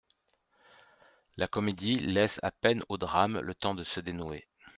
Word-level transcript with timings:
La 1.37 1.47
comédie 1.47 1.99
laisse 1.99 2.39
à 2.41 2.49
peine 2.49 2.81
au 2.89 2.97
drame 2.97 3.39
le 3.39 3.53
temps 3.53 3.75
de 3.75 3.83
se 3.83 3.99
dénouer. 3.99 4.47